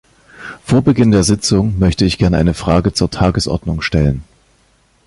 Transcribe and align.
Vor 0.63 0.81
Beginn 0.81 1.11
der 1.11 1.23
Sitzung 1.23 1.77
möchte 1.77 2.05
ich 2.05 2.17
gerne 2.17 2.37
eine 2.37 2.55
Frage 2.55 2.91
zur 2.91 3.11
Tagesordnung 3.11 3.81
stellen. 3.81 4.23